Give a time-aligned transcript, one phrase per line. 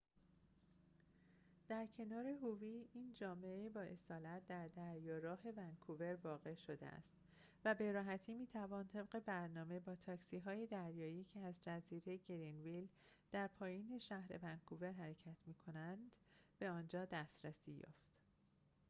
[2.93, 7.13] این جامعه بااصالت در دریاراه howe در کنار ونکوور واقع شده است
[7.65, 12.87] و به‌راحتی می‌توان طبق برنامه با تاکسی‌های دریایی که از جزیره گرنویل
[13.31, 16.15] در پایین شهر ونکوور حرکت می‌کنند
[16.59, 18.09] به آنجا دسترسی یافت